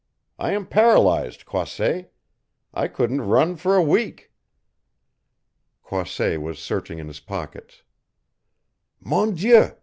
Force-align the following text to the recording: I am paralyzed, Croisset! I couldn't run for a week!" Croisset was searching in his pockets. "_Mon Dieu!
I 0.39 0.53
am 0.53 0.65
paralyzed, 0.65 1.45
Croisset! 1.45 2.11
I 2.73 2.87
couldn't 2.87 3.21
run 3.21 3.55
for 3.55 3.75
a 3.75 3.83
week!" 3.83 4.31
Croisset 5.83 6.41
was 6.41 6.57
searching 6.57 6.97
in 6.97 7.07
his 7.07 7.19
pockets. 7.19 7.83
"_Mon 9.05 9.37
Dieu! 9.37 9.73